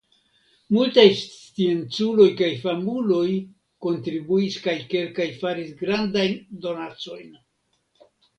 Multaj 0.75 1.03
scienculoj 1.17 2.25
kaj 2.39 2.47
famuloj 2.63 3.27
kontribuis 3.87 4.57
kaj 4.65 4.75
kelkaj 4.95 5.29
faris 5.43 5.71
grandajn 5.83 6.35
donacojn. 6.67 7.39